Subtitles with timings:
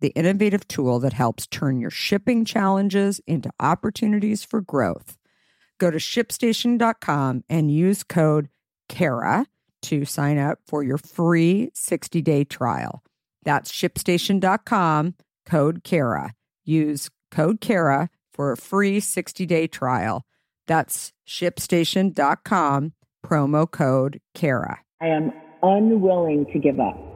[0.00, 5.16] the innovative tool that helps turn your shipping challenges into opportunities for growth.
[5.78, 8.48] Go to shipstation.com and use code
[8.88, 9.46] KARA
[9.82, 13.02] to sign up for your free 60 day trial.
[13.44, 16.34] That's shipstation.com, code KARA.
[16.64, 20.24] Use code KARA for a free 60 day trial.
[20.66, 22.92] That's shipstation.com,
[23.24, 24.80] promo code KARA.
[25.00, 27.15] I am unwilling to give up.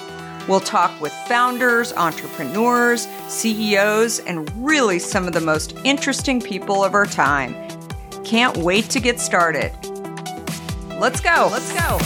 [0.47, 6.93] We'll talk with founders, entrepreneurs, CEOs, and really some of the most interesting people of
[6.93, 7.55] our time.
[8.23, 9.71] Can't wait to get started.
[10.99, 11.49] Let's go.
[11.51, 11.99] Let's go.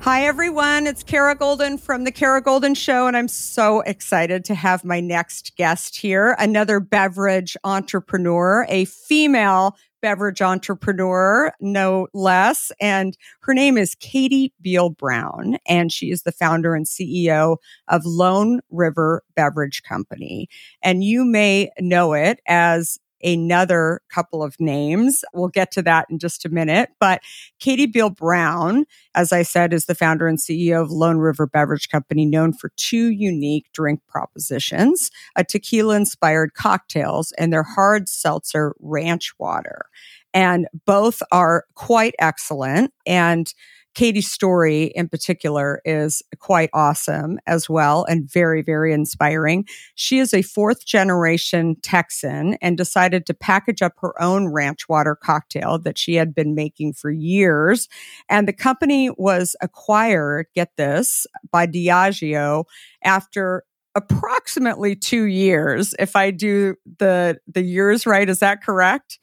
[0.00, 0.86] Hi, everyone.
[0.86, 5.00] It's Kara Goldin from The Kara Goldin Show, and I'm so excited to have my
[5.00, 12.70] next guest here another beverage entrepreneur, a female beverage entrepreneur, no less.
[12.80, 17.56] And her name is Katie Beal Brown, and she is the founder and CEO
[17.88, 20.48] of Lone River Beverage Company.
[20.82, 25.24] And you may know it as another couple of names.
[25.32, 26.90] We'll get to that in just a minute.
[27.00, 27.22] But
[27.58, 28.84] Katie Beal Brown,
[29.14, 32.70] as I said, is the founder and CEO of Lone River Beverage Company, known for
[32.76, 39.86] two unique drink propositions a tequila inspired cocktails and their hard seltzer ranch water.
[40.34, 42.92] And both are quite excellent.
[43.06, 43.52] And
[43.94, 49.66] Katie's story in particular is quite awesome as well and very, very inspiring.
[49.94, 55.14] She is a fourth generation Texan and decided to package up her own ranch water
[55.14, 57.88] cocktail that she had been making for years.
[58.28, 62.64] And the company was acquired, get this, by Diageo
[63.04, 63.64] after
[63.94, 65.94] approximately two years.
[65.98, 69.18] If I do the, the years right, is that correct?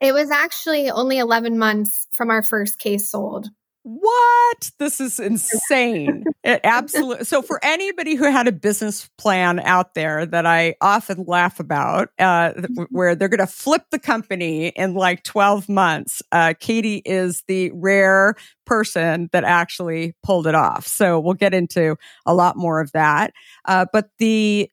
[0.00, 3.48] It was actually only 11 months from our first case sold
[3.84, 4.70] what?
[4.78, 6.24] This is insane.
[6.44, 7.24] it absolutely.
[7.24, 12.10] So, for anybody who had a business plan out there that I often laugh about,
[12.18, 12.52] uh,
[12.90, 17.72] where they're going to flip the company in like 12 months, uh, Katie is the
[17.74, 18.36] rare
[18.66, 20.86] person that actually pulled it off.
[20.86, 23.32] So, we'll get into a lot more of that.
[23.64, 24.70] Uh, but the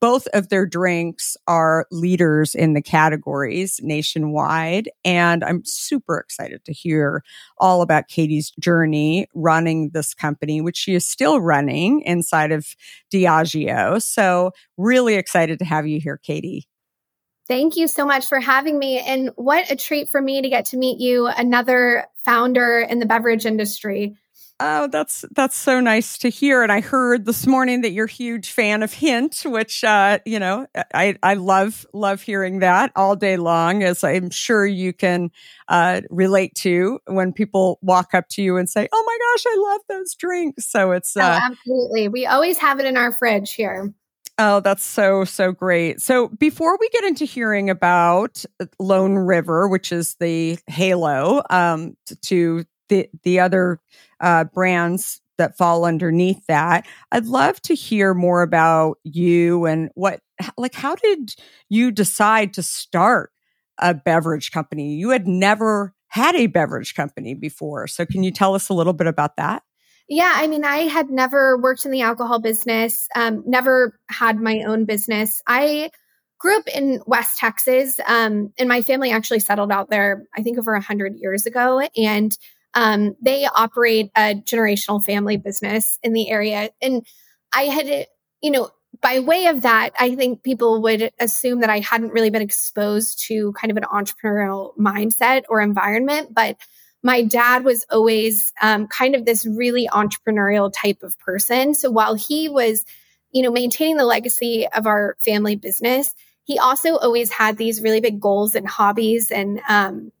[0.00, 4.90] both of their drinks are leaders in the categories nationwide.
[5.04, 7.22] And I'm super excited to hear
[7.58, 12.66] all about Katie's journey running this company, which she is still running inside of
[13.12, 14.02] Diageo.
[14.02, 16.66] So, really excited to have you here, Katie.
[17.48, 18.98] Thank you so much for having me.
[18.98, 23.06] And what a treat for me to get to meet you, another founder in the
[23.06, 24.16] beverage industry.
[24.58, 26.62] Oh, that's that's so nice to hear.
[26.62, 30.38] And I heard this morning that you're a huge fan of Hint, which uh, you
[30.38, 35.30] know I I love love hearing that all day long, as I'm sure you can
[35.68, 39.72] uh, relate to when people walk up to you and say, "Oh my gosh, I
[39.72, 42.08] love those drinks." So it's oh, uh, oh, absolutely.
[42.08, 43.92] We always have it in our fridge here.
[44.38, 46.02] Oh, that's so, so great.
[46.02, 48.44] So, before we get into hearing about
[48.78, 53.80] Lone River, which is the halo um, to the, the other
[54.20, 60.20] uh, brands that fall underneath that, I'd love to hear more about you and what,
[60.56, 61.34] like, how did
[61.68, 63.32] you decide to start
[63.78, 64.94] a beverage company?
[64.94, 67.86] You had never had a beverage company before.
[67.86, 69.62] So, can you tell us a little bit about that?
[70.08, 74.62] Yeah, I mean, I had never worked in the alcohol business, um, never had my
[74.62, 75.42] own business.
[75.46, 75.90] I
[76.38, 80.58] grew up in West Texas, um, and my family actually settled out there, I think,
[80.58, 81.80] over 100 years ago.
[81.96, 82.36] And
[82.76, 86.70] um, they operate a generational family business in the area.
[86.82, 87.04] And
[87.52, 88.06] I had,
[88.42, 88.70] you know,
[89.00, 93.24] by way of that, I think people would assume that I hadn't really been exposed
[93.28, 96.34] to kind of an entrepreneurial mindset or environment.
[96.34, 96.58] But
[97.02, 101.74] my dad was always um, kind of this really entrepreneurial type of person.
[101.74, 102.84] So while he was,
[103.32, 106.14] you know, maintaining the legacy of our family business,
[106.44, 110.12] he also always had these really big goals and hobbies and, um,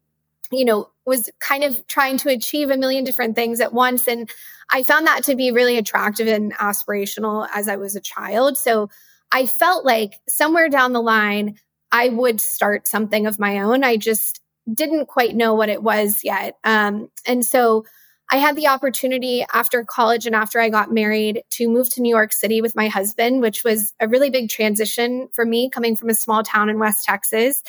[0.50, 4.06] you know, was kind of trying to achieve a million different things at once.
[4.08, 4.30] And
[4.70, 8.58] I found that to be really attractive and aspirational as I was a child.
[8.58, 8.90] So
[9.32, 11.58] I felt like somewhere down the line,
[11.92, 13.84] I would start something of my own.
[13.84, 14.40] I just,
[14.72, 16.56] didn't quite know what it was yet.
[16.64, 17.84] Um, and so
[18.30, 22.14] I had the opportunity after college and after I got married to move to New
[22.14, 26.10] York City with my husband, which was a really big transition for me coming from
[26.10, 27.62] a small town in West Texas.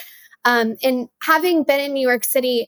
[0.46, 2.68] Um, and having been in New York City,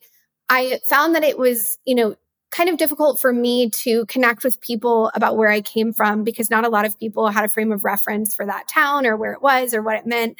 [0.50, 2.16] I found that it was, you know,
[2.52, 6.50] kind of difficult for me to connect with people about where I came from because
[6.50, 9.34] not a lot of people had a frame of reference for that town or where
[9.34, 10.38] it was or what it meant.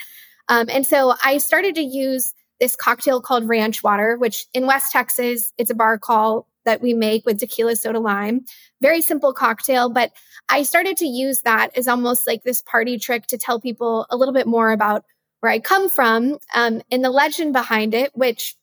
[0.48, 4.92] Um, and so I started to use this cocktail called Ranch Water, which in West
[4.92, 8.44] Texas, it's a bar call that we make with tequila soda lime.
[8.82, 10.12] Very simple cocktail, but
[10.48, 14.16] I started to use that as almost like this party trick to tell people a
[14.16, 15.04] little bit more about
[15.40, 18.56] where I come from um, and the legend behind it, which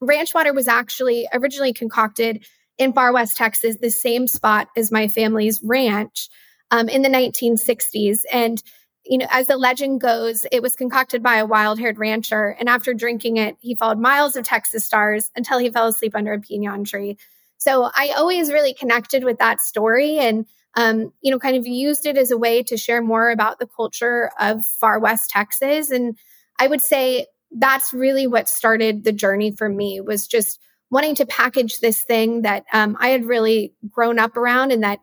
[0.00, 2.44] ranch water was actually originally concocted
[2.78, 6.28] in far west Texas, the same spot as my family's ranch
[6.70, 8.20] um, in the 1960s.
[8.32, 8.62] And
[9.04, 12.54] you know, as the legend goes, it was concocted by a wild haired rancher.
[12.58, 16.34] And after drinking it, he followed miles of Texas stars until he fell asleep under
[16.34, 17.16] a pinon tree.
[17.56, 20.46] So I always really connected with that story and,
[20.78, 23.66] um, you know, kind of used it as a way to share more about the
[23.66, 25.90] culture of far west Texas.
[25.90, 26.16] And
[26.60, 31.26] I would say that's really what started the journey for me was just wanting to
[31.26, 35.00] package this thing that um, I had really grown up around and that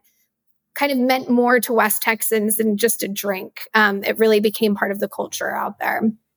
[0.76, 3.68] kind of meant more to West Texans than just a drink.
[3.74, 6.04] Um, it really became part of the culture out there.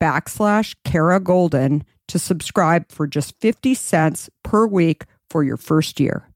[0.00, 6.28] backslash Kara Goldin to subscribe for just 50 cents per week for your first year.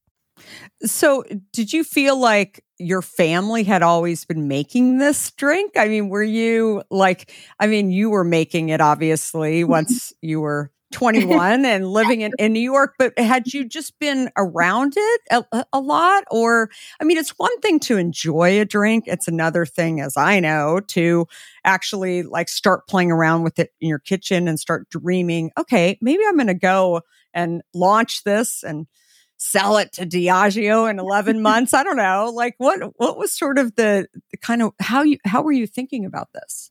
[0.82, 5.72] So, did you feel like your family had always been making this drink?
[5.76, 10.70] I mean, were you like, I mean, you were making it obviously once you were
[10.92, 15.64] 21 and living in, in New York, but had you just been around it a,
[15.72, 16.24] a, lot?
[16.30, 19.04] Or, I mean, it's one thing to enjoy a drink.
[19.06, 21.26] It's another thing, as I know, to
[21.64, 26.22] actually like start playing around with it in your kitchen and start dreaming, okay, maybe
[26.26, 27.02] I'm going to go
[27.34, 28.86] and launch this and
[29.36, 31.74] sell it to Diageo in 11 months.
[31.74, 32.30] I don't know.
[32.34, 35.66] Like what, what was sort of the, the kind of, how you, how were you
[35.66, 36.70] thinking about this?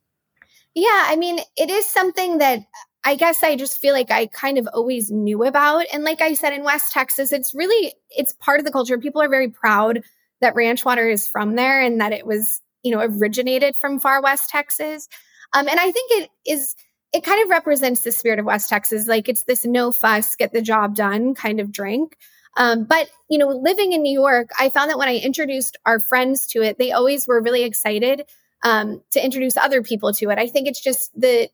[0.75, 2.59] Yeah, I mean, it is something that
[3.07, 5.85] I guess I just feel like I kind of always knew about.
[5.93, 8.97] And like I said, in West Texas, it's really, it's part of the culture.
[8.97, 10.01] People are very proud
[10.41, 14.21] that ranch water is from there and that it was, you know, originated from far
[14.21, 15.07] West Texas.
[15.53, 16.75] Um, and I think it is,
[17.13, 19.07] it kind of represents the spirit of West Texas.
[19.07, 22.17] Like it's this no fuss, get the job done kind of drink.
[22.57, 26.01] Um, but you know, living in New York, I found that when I introduced our
[26.01, 28.23] friends to it, they always were really excited
[28.65, 30.37] um, to introduce other people to it.
[30.37, 31.49] I think it's just the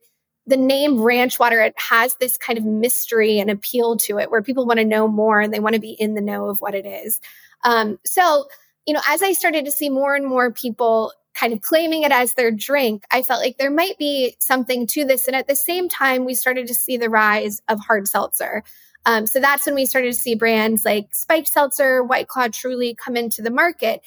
[0.45, 4.41] the name ranch water it has this kind of mystery and appeal to it where
[4.41, 6.75] people want to know more and they want to be in the know of what
[6.75, 7.21] it is.
[7.63, 8.47] Um, so
[8.85, 12.11] you know as i started to see more and more people kind of claiming it
[12.11, 15.27] as their drink i felt like there might be something to this.
[15.27, 18.63] And at the same time we started to see the rise of hard seltzer.
[19.05, 22.95] Um, so that's when we started to see brands like spiked seltzer white claw truly
[22.95, 24.01] come into the market.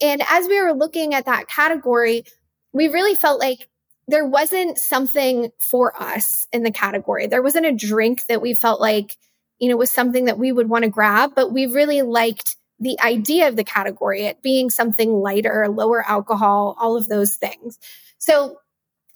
[0.00, 2.24] And as we were looking at that category
[2.72, 3.68] we really felt like
[4.08, 7.26] there wasn't something for us in the category.
[7.26, 9.16] There wasn't a drink that we felt like,
[9.58, 13.00] you know, was something that we would want to grab, but we really liked the
[13.00, 17.78] idea of the category, it being something lighter, lower alcohol, all of those things.
[18.18, 18.58] So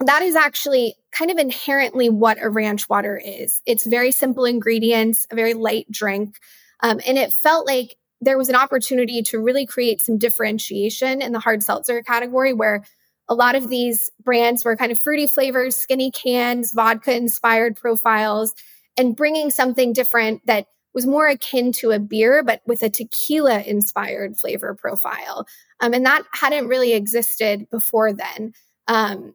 [0.00, 3.60] that is actually kind of inherently what a ranch water is.
[3.66, 6.36] It's very simple ingredients, a very light drink.
[6.80, 11.32] Um, and it felt like there was an opportunity to really create some differentiation in
[11.32, 12.84] the hard seltzer category where
[13.30, 18.52] a lot of these brands were kind of fruity flavors, skinny cans, vodka inspired profiles,
[18.98, 23.60] and bringing something different that was more akin to a beer, but with a tequila
[23.62, 25.46] inspired flavor profile.
[25.78, 28.52] Um, and that hadn't really existed before then.
[28.88, 29.34] Um,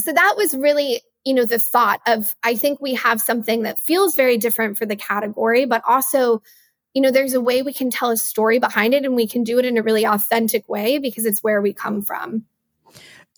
[0.00, 3.78] so that was really, you know, the thought of I think we have something that
[3.78, 6.40] feels very different for the category, but also,
[6.94, 9.44] you know, there's a way we can tell a story behind it and we can
[9.44, 12.46] do it in a really authentic way because it's where we come from.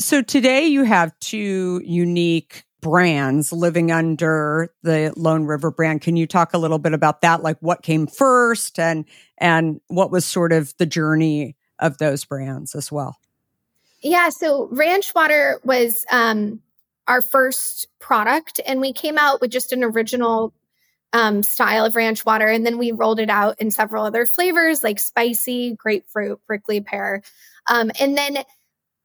[0.00, 6.00] So today you have two unique brands living under the Lone River brand.
[6.02, 7.42] Can you talk a little bit about that?
[7.42, 9.04] Like what came first and
[9.38, 13.16] and what was sort of the journey of those brands as well?
[14.00, 16.60] Yeah, so Ranch Water was um,
[17.08, 20.54] our first product, and we came out with just an original
[21.12, 24.84] um, style of ranch water, and then we rolled it out in several other flavors
[24.84, 27.22] like spicy, grapefruit, prickly pear,
[27.66, 28.38] um, and then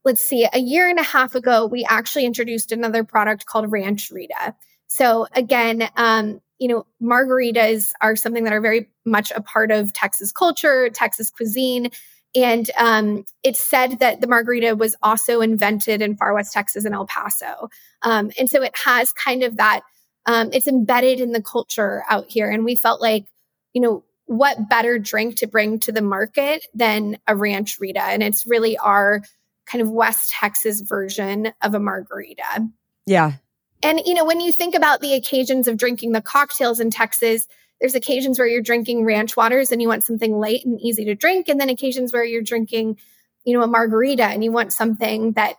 [0.05, 4.11] let's see, a year and a half ago, we actually introduced another product called Ranch
[4.11, 4.55] Rita.
[4.87, 9.91] So again, um, you know, margaritas are something that are very much a part of
[9.93, 11.89] Texas culture, Texas cuisine.
[12.35, 16.95] And um, it's said that the margarita was also invented in far west Texas and
[16.95, 17.69] El Paso.
[18.01, 19.81] Um, and so it has kind of that,
[20.25, 22.49] um, it's embedded in the culture out here.
[22.49, 23.25] And we felt like,
[23.73, 28.01] you know, what better drink to bring to the market than a ranch Rita?
[28.01, 29.21] And it's really our
[29.65, 32.67] kind of West Texas version of a margarita.
[33.05, 33.33] Yeah.
[33.81, 37.47] And, you know, when you think about the occasions of drinking the cocktails in Texas,
[37.81, 41.15] there's occasions where you're drinking ranch waters and you want something light and easy to
[41.15, 41.49] drink.
[41.49, 42.97] And then occasions where you're drinking,
[43.43, 45.55] you know, a margarita and you want something that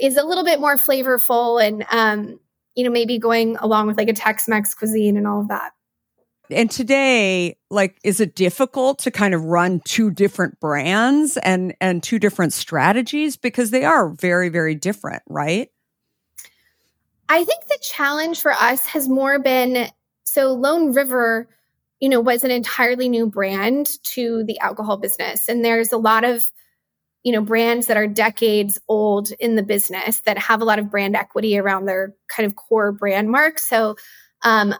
[0.00, 2.40] is a little bit more flavorful and, um,
[2.74, 5.72] you know, maybe going along with like a Tex Mex cuisine and all of that.
[6.52, 12.02] And today, like, is it difficult to kind of run two different brands and and
[12.02, 15.68] two different strategies because they are very very different, right?
[17.28, 19.88] I think the challenge for us has more been
[20.24, 21.48] so Lone River,
[22.00, 26.24] you know, was an entirely new brand to the alcohol business, and there's a lot
[26.24, 26.50] of
[27.22, 30.90] you know brands that are decades old in the business that have a lot of
[30.90, 33.58] brand equity around their kind of core brand mark.
[33.58, 33.96] So
[34.42, 34.74] um,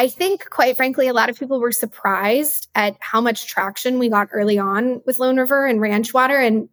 [0.00, 4.08] I think, quite frankly, a lot of people were surprised at how much traction we
[4.08, 6.70] got early on with Lone River and Ranch Water and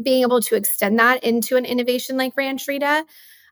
[0.00, 3.04] being able to extend that into an innovation like Ranch Rita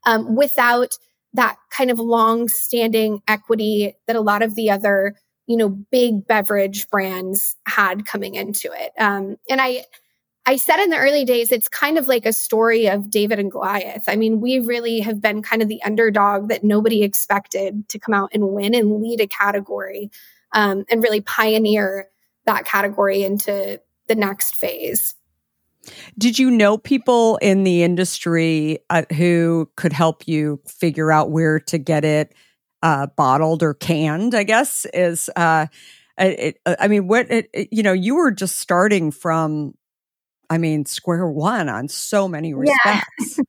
[0.07, 0.97] um, without
[1.33, 5.17] that kind of long standing equity that a lot of the other,
[5.49, 8.93] you know, big beverage brands had coming into it.
[8.97, 9.87] Um, and I,
[10.48, 13.50] I said in the early days, it's kind of like a story of David and
[13.50, 14.04] Goliath.
[14.06, 18.14] I mean, we really have been kind of the underdog that nobody expected to come
[18.14, 20.09] out and win and lead a category
[20.52, 22.09] um, and really pioneer
[22.44, 25.16] that category into the next phase.
[26.16, 31.59] Did you know people in the industry uh, who could help you figure out where
[31.61, 32.35] to get it
[32.82, 34.35] uh, bottled or canned?
[34.35, 35.28] I guess is.
[35.35, 35.66] Uh,
[36.18, 39.74] it, I mean, what it, you know, you were just starting from
[40.50, 43.38] I mean, square one on so many respects.
[43.38, 43.44] Yeah.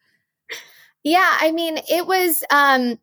[1.04, 3.00] yeah, I mean, it was um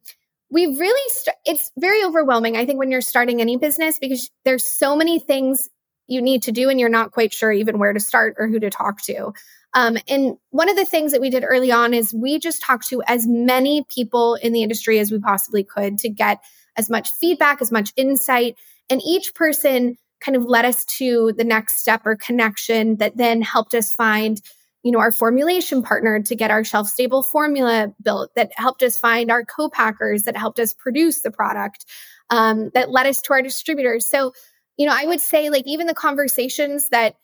[0.51, 4.65] we really st- it's very overwhelming I think when you're starting any business because there's
[4.65, 5.69] so many things
[6.07, 8.61] you need to do and you're not quite sure even where to start or who
[8.61, 9.33] to talk to.
[9.73, 12.89] Um, and one of the things that we did early on is we just talked
[12.89, 16.41] to as many people in the industry as we possibly could to get
[16.77, 18.57] as much feedback, as much insight.
[18.89, 23.43] And each person kind of led us to the next step or connection that then
[23.43, 24.41] helped us find
[24.83, 28.99] you know our formulation partner to get our shelf stable formula built that helped us
[28.99, 31.85] find our co-packers that helped us produce the product
[32.31, 34.09] um, that led us to our distributors.
[34.09, 34.33] So
[34.77, 37.15] you know i would say like even the conversations that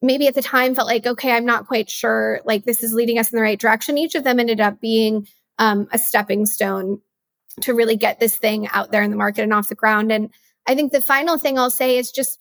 [0.00, 3.18] maybe at the time felt like okay i'm not quite sure like this is leading
[3.18, 5.26] us in the right direction each of them ended up being
[5.58, 7.00] um, a stepping stone
[7.60, 10.10] to really get this thing out there in the market and off the ground.
[10.10, 10.30] And
[10.66, 12.40] I think the final thing I'll say is just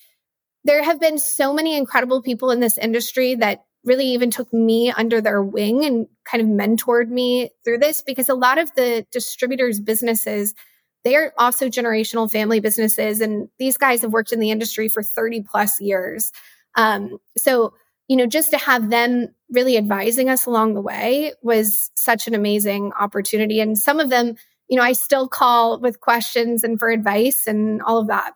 [0.64, 4.92] there have been so many incredible people in this industry that really even took me
[4.92, 9.06] under their wing and kind of mentored me through this because a lot of the
[9.12, 10.54] distributors' businesses,
[11.04, 13.20] they are also generational family businesses.
[13.20, 16.32] And these guys have worked in the industry for 30 plus years.
[16.76, 17.74] Um, so
[18.08, 22.34] you know, just to have them really advising us along the way was such an
[22.36, 23.60] amazing opportunity.
[23.60, 24.36] And some of them,
[24.74, 28.34] you know, I still call with questions and for advice and all of that.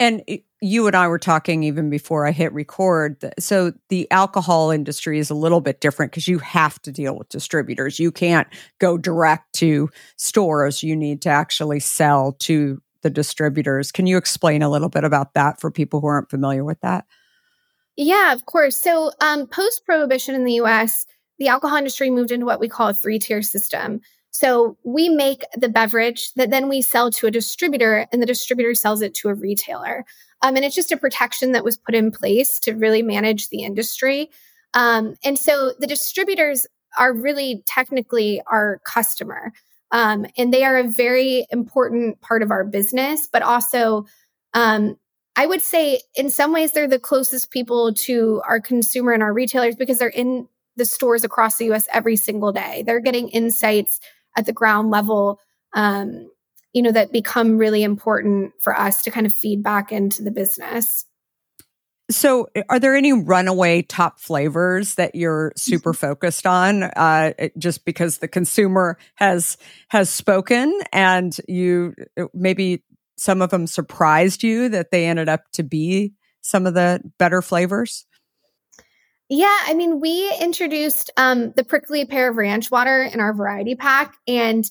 [0.00, 0.22] And
[0.62, 3.22] you and I were talking even before I hit record.
[3.38, 7.28] So the alcohol industry is a little bit different because you have to deal with
[7.28, 7.98] distributors.
[7.98, 10.82] You can't go direct to stores.
[10.82, 13.92] You need to actually sell to the distributors.
[13.92, 17.04] Can you explain a little bit about that for people who aren't familiar with that?
[17.98, 18.80] Yeah, of course.
[18.80, 21.04] So, um, post prohibition in the US,
[21.38, 24.00] the alcohol industry moved into what we call a three tier system.
[24.38, 28.74] So, we make the beverage that then we sell to a distributor, and the distributor
[28.74, 30.04] sells it to a retailer.
[30.42, 33.62] Um, and it's just a protection that was put in place to really manage the
[33.62, 34.30] industry.
[34.74, 36.66] Um, and so, the distributors
[36.98, 39.54] are really technically our customer.
[39.90, 44.04] Um, and they are a very important part of our business, but also
[44.52, 44.98] um,
[45.36, 49.32] I would say in some ways they're the closest people to our consumer and our
[49.32, 50.46] retailers because they're in
[50.76, 52.82] the stores across the US every single day.
[52.86, 54.00] They're getting insights
[54.36, 55.40] at the ground level,
[55.74, 56.30] um,
[56.72, 60.30] you know, that become really important for us to kind of feed back into the
[60.30, 61.06] business.
[62.08, 66.06] So, are there any runaway top flavors that you're super mm-hmm.
[66.06, 66.84] focused on?
[66.84, 69.56] Uh, just because the consumer has
[69.88, 71.94] has spoken, and you
[72.32, 72.84] maybe
[73.18, 77.42] some of them surprised you that they ended up to be some of the better
[77.42, 78.05] flavors?
[79.28, 83.74] Yeah, I mean, we introduced um, the prickly pear of ranch water in our variety
[83.74, 84.16] pack.
[84.28, 84.68] And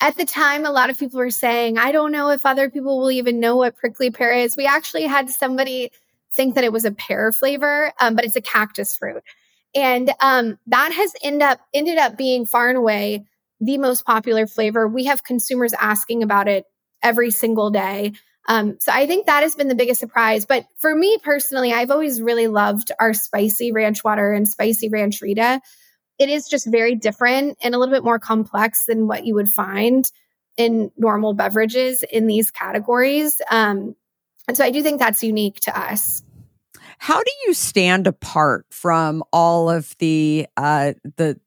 [0.00, 2.98] at the time, a lot of people were saying, I don't know if other people
[2.98, 4.56] will even know what prickly pear is.
[4.56, 5.90] We actually had somebody
[6.32, 9.22] think that it was a pear flavor, um, but it's a cactus fruit.
[9.74, 13.26] And um, that has end up ended up being far and away
[13.60, 14.86] the most popular flavor.
[14.86, 16.64] We have consumers asking about it
[17.02, 18.12] every single day.
[18.46, 20.46] Um, so I think that has been the biggest surprise.
[20.46, 25.20] But for me personally, I've always really loved our spicy ranch water and spicy ranch
[25.20, 25.60] Rita.
[26.18, 29.50] It is just very different and a little bit more complex than what you would
[29.50, 30.10] find
[30.56, 33.40] in normal beverages in these categories.
[33.50, 33.94] Um,
[34.48, 36.22] and so I do think that's unique to us.
[36.98, 41.38] How do you stand apart from all of the uh, the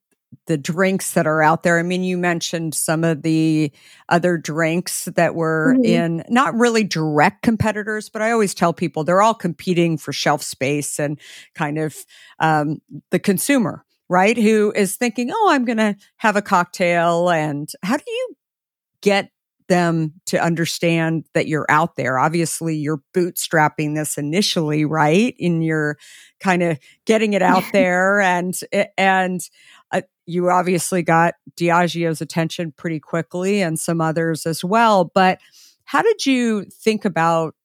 [0.48, 1.80] the drinks that are out there.
[1.80, 3.72] I mean, you mentioned some of the
[4.10, 5.86] other drinks that were mm-hmm.
[5.86, 10.44] in not really direct competitors, but I always tell people they're all competing for shelf
[10.44, 11.20] space and
[11.56, 11.96] kind of
[12.40, 14.38] um, the consumer, right?
[14.38, 17.30] Who is thinking, oh, I'm going to have a cocktail.
[17.30, 18.36] And how do you
[19.02, 19.32] get
[19.72, 22.20] them to understand that you're out there.
[22.20, 25.34] Obviously, you're bootstrapping this initially, right?
[25.40, 25.98] And you're
[26.42, 28.54] kind of getting it out there and
[28.98, 29.40] and
[29.92, 35.12] uh, you obviously got Diageo's attention pretty quickly and some others as well.
[35.14, 35.40] But
[35.84, 37.56] how did you think about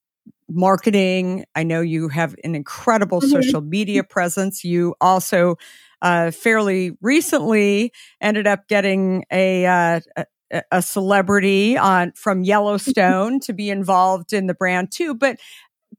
[0.49, 1.45] marketing?
[1.55, 3.31] I know you have an incredible mm-hmm.
[3.31, 4.65] social media presence.
[4.65, 5.57] You also
[6.03, 13.53] uh, fairly recently ended up getting a, uh, a, a celebrity on from Yellowstone to
[13.53, 15.15] be involved in the brand too.
[15.15, 15.39] But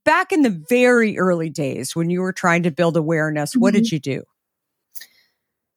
[0.06, 3.62] back in the very early days when you were trying to build awareness, mm-hmm.
[3.62, 3.96] what did mm-hmm.
[3.96, 4.24] you do?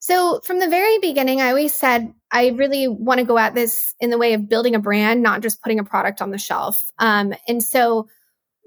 [0.01, 3.93] So, from the very beginning, I always said I really want to go at this
[3.99, 6.91] in the way of building a brand, not just putting a product on the shelf.
[6.97, 8.07] Um, and so,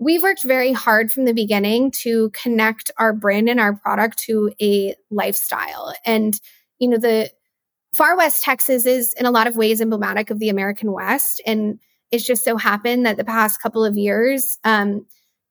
[0.00, 4.52] we've worked very hard from the beginning to connect our brand and our product to
[4.62, 5.92] a lifestyle.
[6.06, 6.40] And,
[6.78, 7.30] you know, the
[7.94, 11.42] far west Texas is in a lot of ways emblematic of the American West.
[11.46, 11.80] And
[12.12, 15.04] it's just so happened that the past couple of years, um,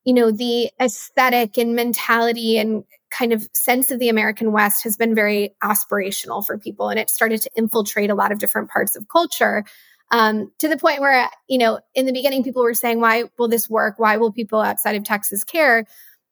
[0.05, 2.83] you know, the aesthetic and mentality and
[3.17, 6.89] kind of sense of the American West has been very aspirational for people.
[6.89, 9.63] And it started to infiltrate a lot of different parts of culture
[10.11, 13.47] um, to the point where, you know, in the beginning, people were saying, why will
[13.47, 13.95] this work?
[13.97, 15.85] Why will people outside of Texas care?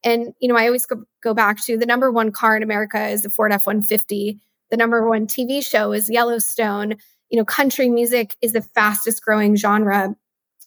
[0.04, 3.08] And, you know, I always go, go back to the number one car in America
[3.08, 4.40] is the Ford F 150.
[4.70, 6.96] The number one TV show is Yellowstone.
[7.30, 10.16] You know, country music is the fastest growing genre.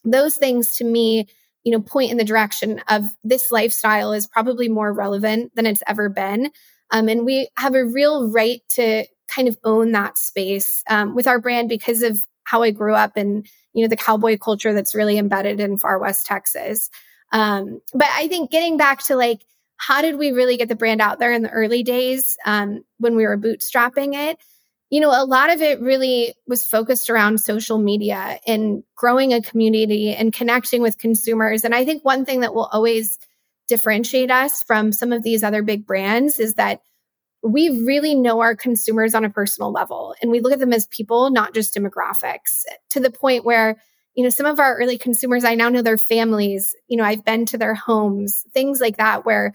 [0.05, 1.29] Those things to me
[1.65, 5.83] you know, point in the direction of this lifestyle is probably more relevant than it's
[5.87, 6.51] ever been.
[6.91, 11.27] Um, and we have a real right to kind of own that space um, with
[11.27, 14.95] our brand because of how I grew up and, you know, the cowboy culture that's
[14.95, 16.91] really embedded in far west Texas.
[17.33, 19.41] Um, but I think getting back to like,
[19.77, 23.17] how did we really get the brand out there in the early days um, when
[23.17, 24.39] we were bootstrapping it?
[24.91, 29.43] You know, a lot of it really was focused around social media and growing a
[29.43, 31.65] community and connecting with consumers.
[31.65, 33.19] And I think one thing that will always
[33.67, 36.83] differentiate us from some of these other big brands is that
[37.43, 40.87] we really know our consumers on a personal level and we look at them as
[40.87, 43.77] people, not just demographics, to the point where,
[44.15, 47.25] you know, some of our early consumers, I now know their families, you know, I've
[47.25, 49.53] been to their homes, things like that, where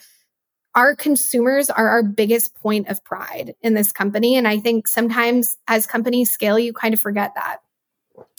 [0.80, 4.38] our consumers are our biggest point of pride in this company.
[4.38, 7.58] And I think sometimes as companies scale, you kind of forget that.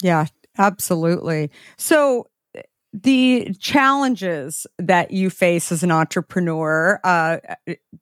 [0.01, 0.25] Yeah,
[0.57, 1.51] absolutely.
[1.77, 2.29] So,
[2.95, 7.37] the challenges that you face as an entrepreneur uh,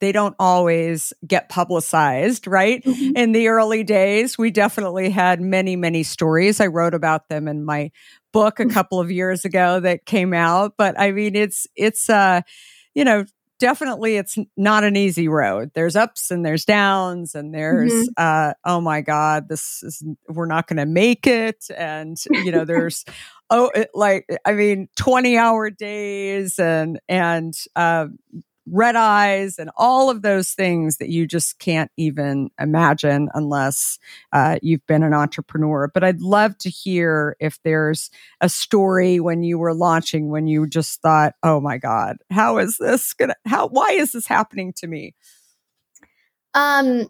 [0.01, 3.15] they don't always get publicized right mm-hmm.
[3.15, 7.63] in the early days we definitely had many many stories i wrote about them in
[7.63, 7.91] my
[8.33, 8.73] book a mm.
[8.73, 12.41] couple of years ago that came out but i mean it's it's uh
[12.95, 13.27] you know
[13.59, 15.71] definitely it's not an easy road.
[15.75, 18.13] There's ups and there's downs and there's mm-hmm.
[18.17, 22.65] uh oh my god, this is we're not going to make it and you know
[22.67, 23.05] there's
[23.51, 28.07] oh it, like I mean 20 hour days and and uh
[28.71, 33.99] red eyes and all of those things that you just can't even imagine unless
[34.33, 35.91] uh, you've been an entrepreneur.
[35.93, 40.67] But I'd love to hear if there's a story when you were launching when you
[40.67, 43.35] just thought, "Oh my God, how is this gonna?
[43.47, 43.69] How?
[43.69, 45.15] Why is this happening to me?"
[46.55, 47.09] Um,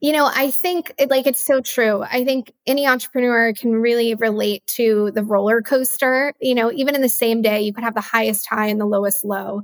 [0.00, 2.02] you know, I think it, like it's so true.
[2.02, 6.34] I think any entrepreneur can really relate to the roller coaster.
[6.40, 8.86] You know, even in the same day, you could have the highest high and the
[8.86, 9.62] lowest low.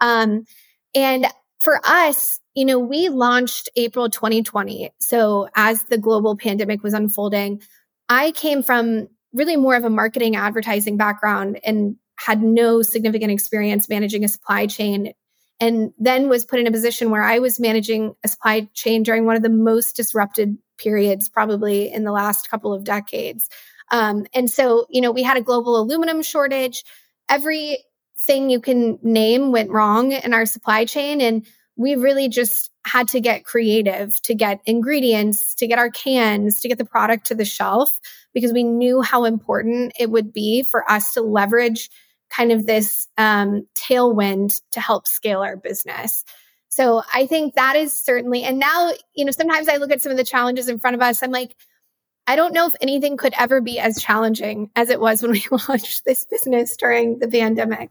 [0.00, 0.44] Um,
[0.94, 1.26] and
[1.60, 4.90] for us, you know, we launched April 2020.
[5.00, 7.62] So as the global pandemic was unfolding,
[8.08, 13.88] I came from really more of a marketing advertising background and had no significant experience
[13.88, 15.14] managing a supply chain
[15.60, 19.24] and then was put in a position where I was managing a supply chain during
[19.24, 23.48] one of the most disrupted periods probably in the last couple of decades.
[23.90, 26.84] Um, and so, you know, we had a global aluminum shortage.
[27.28, 27.78] Every
[28.26, 31.20] thing you can name went wrong in our supply chain.
[31.20, 36.60] And we really just had to get creative to get ingredients, to get our cans,
[36.60, 37.98] to get the product to the shelf
[38.34, 41.90] because we knew how important it would be for us to leverage
[42.30, 46.24] kind of this um, tailwind to help scale our business.
[46.68, 50.10] So I think that is certainly, and now, you know, sometimes I look at some
[50.10, 51.22] of the challenges in front of us.
[51.22, 51.54] I'm like,
[52.26, 55.44] I don't know if anything could ever be as challenging as it was when we
[55.68, 57.90] launched this business during the pandemic.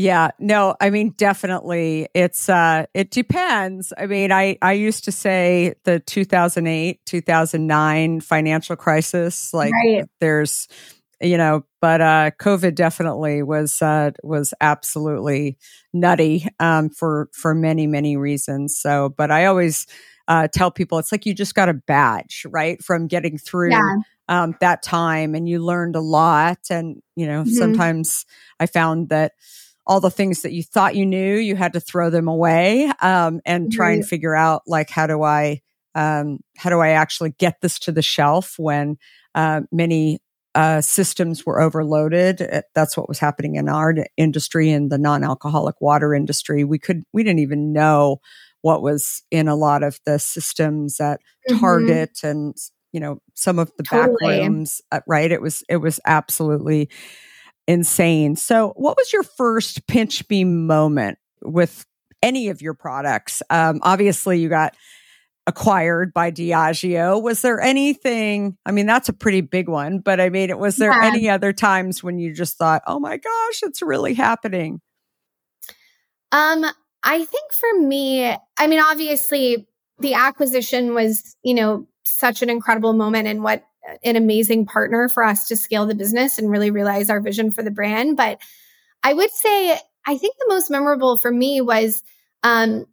[0.00, 3.92] Yeah, no, I mean definitely it's uh it depends.
[3.98, 10.06] I mean, I I used to say the 2008, 2009 financial crisis like right.
[10.18, 10.68] there's
[11.20, 15.58] you know, but uh COVID definitely was uh was absolutely
[15.92, 18.78] nutty um for for many many reasons.
[18.78, 19.86] So, but I always
[20.28, 22.82] uh tell people it's like you just got a badge, right?
[22.82, 23.96] From getting through yeah.
[24.30, 27.50] um that time and you learned a lot and you know, mm-hmm.
[27.50, 28.24] sometimes
[28.58, 29.32] I found that
[29.90, 33.40] all the things that you thought you knew, you had to throw them away um,
[33.44, 35.62] and try and figure out like how do I
[35.96, 38.98] um, how do I actually get this to the shelf when
[39.34, 40.20] uh, many
[40.54, 42.40] uh, systems were overloaded.
[42.40, 46.62] Uh, that's what was happening in our industry, in the non-alcoholic water industry.
[46.62, 48.20] We could we didn't even know
[48.62, 51.58] what was in a lot of the systems at mm-hmm.
[51.58, 52.56] Target and
[52.92, 54.38] you know some of the totally.
[54.38, 54.82] back rooms.
[54.92, 55.32] Uh, right?
[55.32, 56.90] It was it was absolutely
[57.70, 58.34] insane.
[58.34, 61.86] So, what was your first pinch me moment with
[62.22, 63.42] any of your products?
[63.48, 64.76] Um, obviously, you got
[65.46, 67.22] acquired by Diageo.
[67.22, 68.56] Was there anything?
[68.66, 71.08] I mean, that's a pretty big one, but I mean, it was there yeah.
[71.08, 74.80] any other times when you just thought, "Oh my gosh, it's really happening"?
[76.32, 76.64] Um,
[77.04, 78.24] I think for me,
[78.58, 79.68] I mean, obviously,
[80.00, 83.64] the acquisition was, you know, such an incredible moment and what
[84.04, 87.62] an amazing partner for us to scale the business and really realize our vision for
[87.62, 88.16] the brand.
[88.16, 88.40] But
[89.02, 92.02] I would say, I think the most memorable for me was
[92.42, 92.86] um,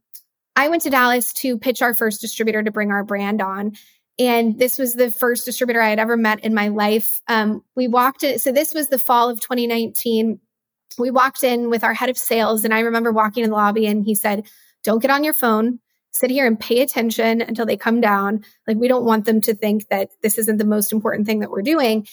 [0.55, 3.73] I went to Dallas to pitch our first distributor to bring our brand on.
[4.19, 7.21] And this was the first distributor I had ever met in my life.
[7.27, 10.39] Um, we walked in, so this was the fall of 2019.
[10.97, 13.85] We walked in with our head of sales, and I remember walking in the lobby,
[13.85, 14.47] and he said,
[14.83, 15.79] Don't get on your phone
[16.17, 18.43] sit here and pay attention until they come down.
[18.67, 21.51] Like we don't want them to think that this isn't the most important thing that
[21.51, 22.07] we're doing.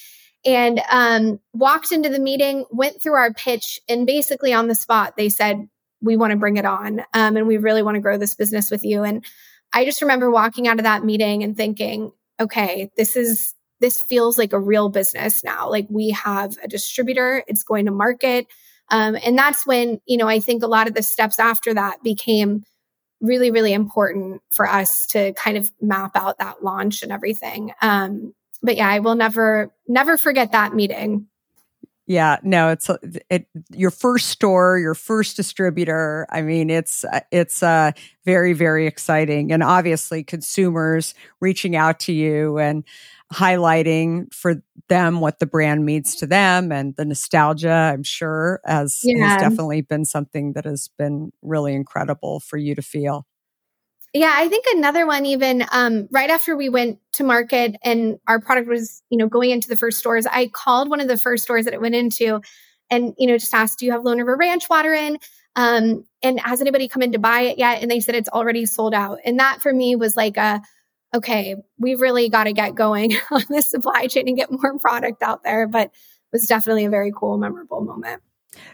[0.44, 5.16] And um, walked into the meeting, went through our pitch, and basically on the spot,
[5.16, 5.68] they said,
[6.02, 7.00] We want to bring it on.
[7.14, 9.04] Um, and we really want to grow this business with you.
[9.04, 9.24] And
[9.72, 14.38] I just remember walking out of that meeting and thinking, okay, this is, this feels
[14.38, 15.68] like a real business now.
[15.68, 18.46] Like we have a distributor, it's going to market.
[18.90, 22.02] Um, and that's when, you know, I think a lot of the steps after that
[22.02, 22.64] became
[23.20, 27.72] really, really important for us to kind of map out that launch and everything.
[27.80, 31.26] Um, but yeah, I will never, never forget that meeting.
[32.06, 32.90] Yeah, no, it's
[33.30, 36.26] it, your first store, your first distributor.
[36.28, 37.92] I mean, it's it's uh,
[38.26, 42.84] very very exciting, and obviously consumers reaching out to you, and
[43.32, 49.00] highlighting for them what the brand means to them and the nostalgia, I'm sure, as
[49.02, 49.28] yeah.
[49.28, 53.26] has definitely been something that has been really incredible for you to feel.
[54.14, 58.40] Yeah, I think another one, even um, right after we went to market and our
[58.40, 61.42] product was, you know, going into the first stores, I called one of the first
[61.42, 62.40] stores that it went into
[62.90, 65.18] and, you know, just asked, do you have Lone River Ranch water in?
[65.56, 67.82] Um, and has anybody come in to buy it yet?
[67.82, 69.18] And they said it's already sold out.
[69.24, 70.62] And that for me was like a,
[71.12, 75.22] okay, we really got to get going on this supply chain and get more product
[75.24, 75.66] out there.
[75.66, 75.92] But it
[76.32, 78.22] was definitely a very cool, memorable moment.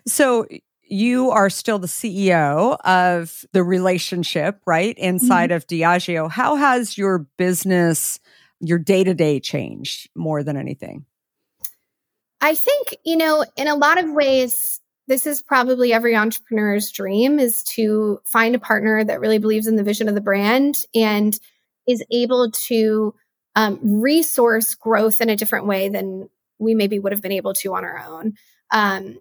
[0.06, 0.46] So
[0.90, 4.98] you are still the CEO of the relationship, right?
[4.98, 5.56] Inside mm-hmm.
[5.56, 6.30] of Diageo.
[6.30, 8.18] How has your business,
[8.60, 11.06] your day to day changed more than anything?
[12.40, 17.38] I think, you know, in a lot of ways, this is probably every entrepreneur's dream
[17.38, 21.38] is to find a partner that really believes in the vision of the brand and
[21.86, 23.14] is able to
[23.54, 27.74] um, resource growth in a different way than we maybe would have been able to
[27.74, 28.34] on our own.
[28.70, 29.18] Um,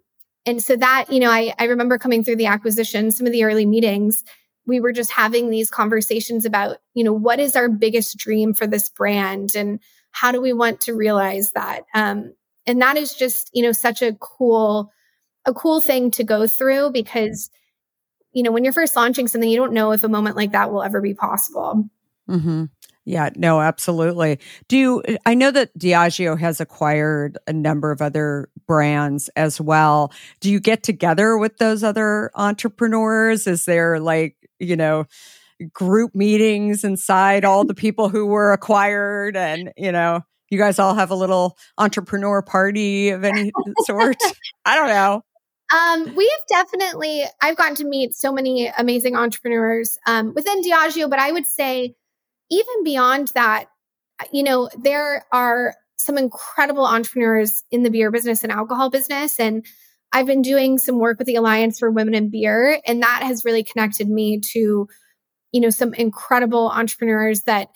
[0.49, 3.43] and so that, you know, I, I remember coming through the acquisition, some of the
[3.43, 4.23] early meetings,
[4.65, 8.65] we were just having these conversations about, you know, what is our biggest dream for
[8.65, 11.81] this brand and how do we want to realize that?
[11.93, 12.33] Um,
[12.65, 14.91] and that is just, you know, such a cool,
[15.45, 17.51] a cool thing to go through because,
[18.33, 20.71] you know, when you're first launching something, you don't know if a moment like that
[20.71, 21.87] will ever be possible.
[22.27, 22.65] Mm-hmm.
[23.09, 24.37] Yeah, no, absolutely.
[24.67, 30.13] Do you, I know that Diageo has acquired a number of other brands as well.
[30.41, 33.47] Do you get together with those other entrepreneurs?
[33.47, 35.05] Is there like, you know,
[35.73, 40.93] group meetings inside all the people who were acquired and, you know, you guys all
[40.93, 43.51] have a little entrepreneur party of any
[43.85, 44.17] sort?
[44.65, 45.23] I don't know.
[45.73, 51.09] Um, we have definitely, I've gotten to meet so many amazing entrepreneurs um, within Diageo,
[51.09, 51.95] but I would say
[52.49, 53.65] even beyond that,
[54.31, 59.39] you know, there are some incredible entrepreneurs in the beer business and alcohol business.
[59.39, 59.65] And
[60.11, 63.45] I've been doing some work with the Alliance for Women in Beer, and that has
[63.45, 64.87] really connected me to,
[65.51, 67.69] you know, some incredible entrepreneurs that,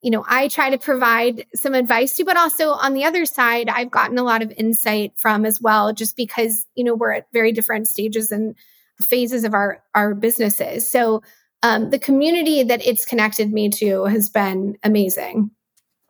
[0.00, 3.68] you know, I try to provide some advice to, but also on the other side,
[3.68, 7.26] I've gotten a lot of insight from as well, just because, you know, we're at
[7.32, 8.54] very different stages and
[9.02, 10.88] phases of our our businesses.
[10.88, 11.22] So
[11.62, 15.50] um, the community that it's connected me to has been amazing.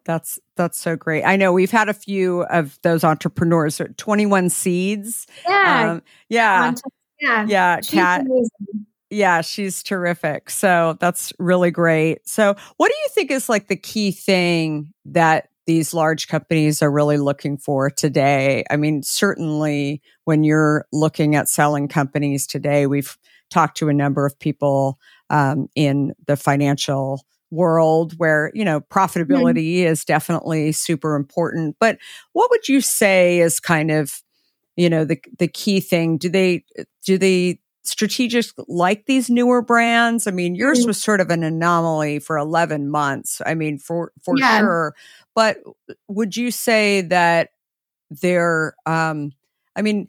[0.04, 1.24] That's that's so great.
[1.24, 3.80] I know we've had a few of those entrepreneurs.
[3.96, 5.26] Twenty One Seeds.
[5.46, 6.74] Yeah, um, yeah,
[7.20, 7.80] yeah, yeah.
[7.80, 8.24] Kat.
[9.10, 10.50] Yeah, she's terrific.
[10.50, 12.26] So that's really great.
[12.28, 16.90] So, what do you think is like the key thing that these large companies are
[16.90, 18.64] really looking for today?
[18.70, 23.18] I mean, certainly when you're looking at selling companies today, we've
[23.50, 29.78] talked to a number of people um, in the financial world where you know profitability
[29.78, 29.88] mm-hmm.
[29.88, 31.98] is definitely super important but
[32.32, 34.22] what would you say is kind of
[34.76, 36.64] you know the the key thing do they
[37.04, 40.88] do they strategic like these newer brands i mean yours mm-hmm.
[40.88, 44.60] was sort of an anomaly for 11 months i mean for for yeah.
[44.60, 44.94] sure
[45.34, 45.58] but
[46.06, 47.50] would you say that
[48.10, 49.32] they're um
[49.74, 50.06] i mean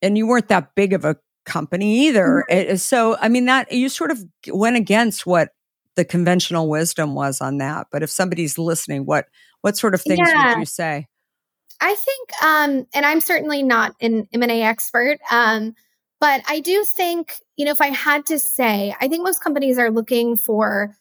[0.00, 2.44] and you weren't that big of a company either.
[2.50, 2.72] Mm-hmm.
[2.72, 5.50] It, so, I mean, that you sort of went against what
[5.96, 7.88] the conventional wisdom was on that.
[7.92, 9.26] But if somebody's listening, what
[9.60, 10.54] what sort of things yeah.
[10.54, 11.06] would you say?
[11.80, 15.74] I think, um, and I'm certainly not an M&A expert, um,
[16.20, 19.78] but I do think, you know, if I had to say, I think most companies
[19.78, 20.94] are looking for,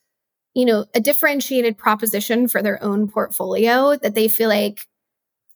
[0.55, 4.87] you know, a differentiated proposition for their own portfolio that they feel like,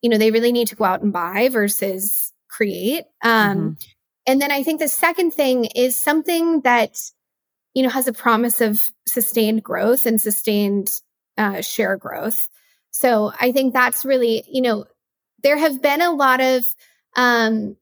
[0.02, 3.06] you know, they really need to go out and buy versus create.
[3.24, 3.74] Um, mm-hmm.
[4.28, 7.00] And then I think the second thing is something that,
[7.74, 10.90] you know, has a promise of sustained growth and sustained
[11.38, 12.48] uh, share growth.
[12.92, 14.86] So I think that's really, you know,
[15.44, 16.66] there have been a lot of,
[17.16, 17.76] um,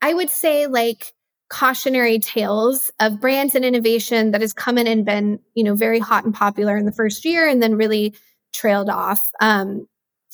[0.00, 1.12] I would say like
[1.48, 5.98] cautionary tales of brands and innovation that has come in and been, you know, very
[5.98, 8.14] hot and popular in the first year and then really
[8.52, 9.20] trailed off.
[9.40, 9.86] Um,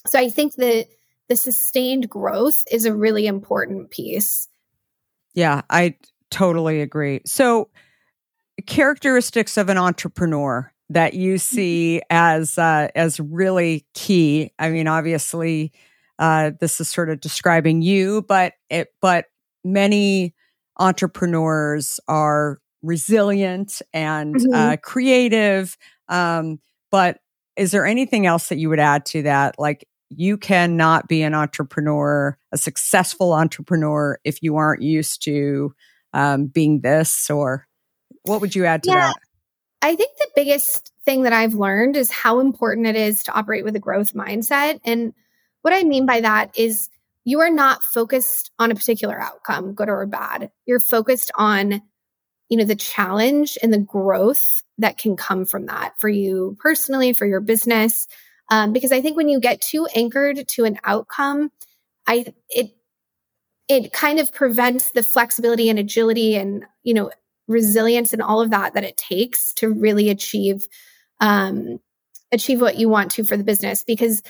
[0.06, 0.86] so I think that
[1.28, 4.48] the sustained growth is a really important piece.
[5.34, 5.96] Yeah, I
[6.30, 7.20] totally agree.
[7.26, 7.70] So,
[8.66, 11.56] characteristics of an entrepreneur that you mm-hmm.
[11.56, 14.52] see as uh, as really key.
[14.58, 15.72] I mean, obviously,
[16.18, 19.26] uh, this is sort of describing you, but it but
[19.64, 20.34] many
[20.78, 24.54] entrepreneurs are resilient and mm-hmm.
[24.54, 25.76] uh, creative.
[26.08, 26.58] Um,
[26.90, 27.18] but
[27.56, 29.58] is there anything else that you would add to that?
[29.58, 35.74] Like you cannot be an entrepreneur, a successful entrepreneur, if you aren't used to
[36.12, 37.30] um, being this.
[37.30, 37.66] Or
[38.24, 39.08] what would you add to yeah.
[39.08, 39.16] that?
[39.82, 43.64] I think the biggest thing that I've learned is how important it is to operate
[43.64, 44.80] with a growth mindset.
[44.84, 45.12] And
[45.62, 46.88] what I mean by that is
[47.24, 50.50] you are not focused on a particular outcome, good or bad.
[50.66, 51.82] You're focused on,
[52.48, 57.12] you know, the challenge and the growth that can come from that for you personally,
[57.12, 58.06] for your business.
[58.52, 61.50] Um, because I think when you get too anchored to an outcome,
[62.06, 62.76] I it
[63.66, 67.10] it kind of prevents the flexibility and agility and you know
[67.48, 70.66] resilience and all of that that it takes to really achieve
[71.20, 71.80] um,
[72.30, 74.22] achieve what you want to for the business because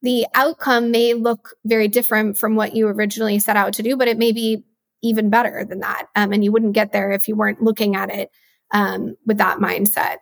[0.00, 4.08] the outcome may look very different from what you originally set out to do, but
[4.08, 4.64] it may be
[5.02, 6.06] even better than that.
[6.16, 8.30] Um, and you wouldn't get there if you weren't looking at it
[8.72, 10.16] um, with that mindset.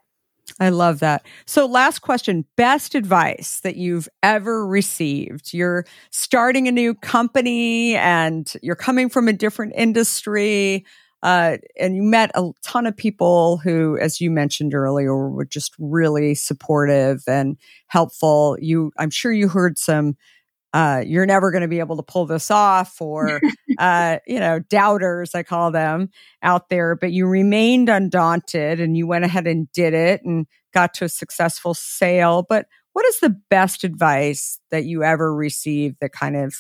[0.60, 1.26] I love that.
[1.46, 5.52] So, last question best advice that you've ever received.
[5.52, 10.84] You're starting a new company and you're coming from a different industry.
[11.24, 15.74] Uh, and you met a ton of people who, as you mentioned earlier, were just
[15.78, 18.58] really supportive and helpful.
[18.60, 20.16] You, I'm sure you heard some.
[20.74, 23.40] Uh, you're never going to be able to pull this off, or
[23.78, 26.10] uh, you know, doubters, I call them
[26.42, 26.96] out there.
[26.96, 31.08] But you remained undaunted, and you went ahead and did it, and got to a
[31.08, 32.44] successful sale.
[32.46, 36.54] But what is the best advice that you ever received that kind of,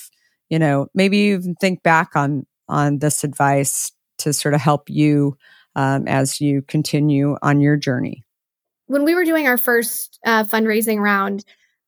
[0.48, 4.88] you know, maybe you even think back on on this advice to sort of help
[4.88, 5.36] you
[5.76, 8.24] um, as you continue on your journey?
[8.86, 11.44] When we were doing our first uh, fundraising round,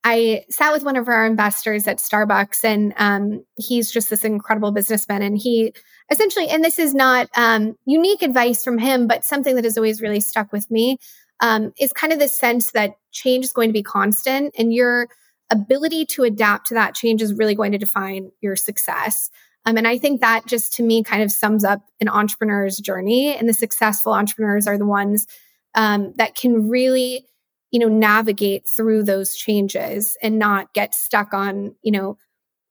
[0.09, 4.71] I sat with one of our investors at Starbucks, and um, he's just this incredible
[4.71, 5.21] businessman.
[5.21, 5.73] And he
[6.13, 10.01] essentially, and this is not um, unique advice from him, but something that has always
[10.01, 10.99] really stuck with me
[11.41, 15.09] um, is kind of this sense that change is going to be constant, and your
[15.51, 19.29] ability to adapt to that change is really going to define your success.
[19.65, 23.35] Um, and I think that just to me kind of sums up an entrepreneur's journey.
[23.35, 25.27] And the successful entrepreneurs are the ones
[25.75, 27.27] um, that can really,
[27.71, 32.17] you know, navigate through those changes and not get stuck on, you know,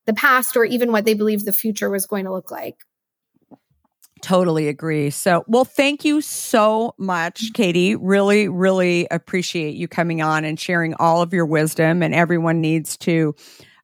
[0.06, 2.78] the past or even what they believe the future was going to look like.
[4.22, 5.10] Totally agree.
[5.10, 7.54] So, well, thank you so much, mm-hmm.
[7.54, 7.96] Katie.
[7.96, 12.02] Really, really appreciate you coming on and sharing all of your wisdom.
[12.02, 13.36] And everyone needs to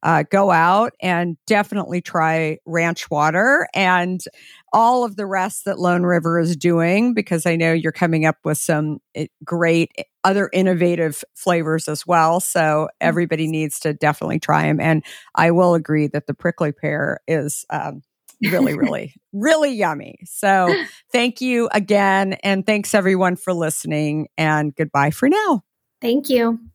[0.03, 4.21] uh, go out and definitely try ranch water and
[4.73, 8.37] all of the rest that Lone River is doing, because I know you're coming up
[8.43, 12.39] with some eh, great eh, other innovative flavors as well.
[12.39, 14.79] So everybody needs to definitely try them.
[14.79, 15.03] And
[15.35, 18.01] I will agree that the prickly pear is um,
[18.41, 20.19] really, really, really yummy.
[20.25, 20.73] So
[21.11, 22.33] thank you again.
[22.43, 24.27] And thanks everyone for listening.
[24.37, 25.63] And goodbye for now.
[26.01, 26.70] Thank you.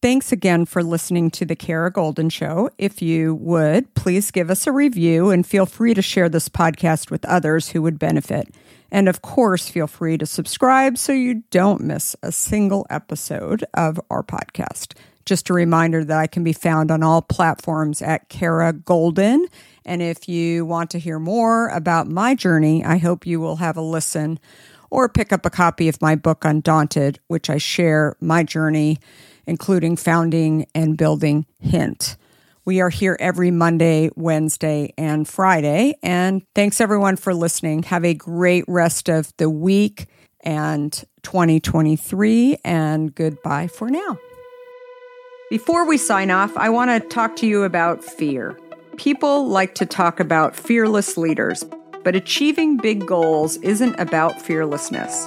[0.00, 2.70] Thanks again for listening to the Kara Goldin Show.
[2.78, 7.10] If you would, please give us a review and feel free to share this podcast
[7.10, 8.54] with others who would benefit.
[8.92, 14.00] And of course, feel free to subscribe so you don't miss a single episode of
[14.08, 14.94] our podcast.
[15.26, 19.46] Just a reminder that I can be found on all platforms at Kara Goldin.
[19.84, 23.76] And if you want to hear more about my journey, I hope you will have
[23.76, 24.38] a listen
[24.90, 29.00] or pick up a copy of my book, Undaunted, which I share my journey
[29.48, 32.16] including founding and building Hint.
[32.64, 35.94] We are here every Monday, Wednesday, and Friday.
[36.02, 37.82] And thanks everyone for listening.
[37.84, 40.06] Have a great rest of the week
[40.44, 40.92] and
[41.22, 44.18] 2023, and goodbye for now.
[45.50, 48.56] Before we sign off, I want to talk to you about fear.
[48.98, 51.64] People like to talk about fearless leaders,
[52.04, 55.26] but achieving big goals isn't about fearlessness.